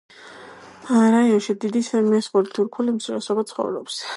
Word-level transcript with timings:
რაიონში 1.15 1.55
დიდი 1.65 1.83
მესხური 2.07 2.55
თურქული 2.59 2.95
უმცირესობა 2.95 3.49
ცხოვრობს. 3.53 4.05